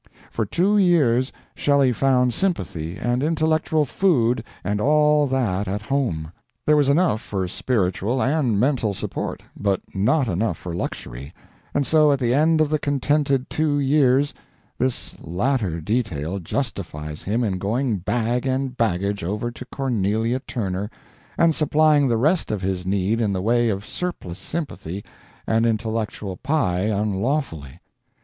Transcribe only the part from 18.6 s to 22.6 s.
baggage over to Cornelia Turner and supplying the rest